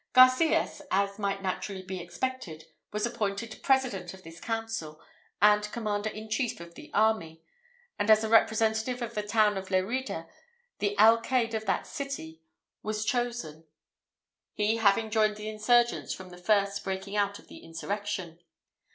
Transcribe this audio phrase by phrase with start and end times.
[0.13, 4.99] Garcias, as might naturally be expected, was appointed president of this council,
[5.43, 7.43] and commander in chief of the army;
[7.99, 10.27] and as a representative of the town of Lerida,
[10.79, 12.41] the alcayde of that city
[12.81, 13.65] was chosen,
[14.55, 18.39] he having joined the insurgents from the first breaking out of the insurrection.